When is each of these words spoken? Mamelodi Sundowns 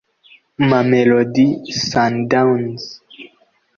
Mamelodi 0.69 1.45
Sundowns 1.87 2.83